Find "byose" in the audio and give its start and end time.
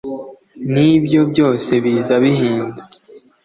1.31-1.71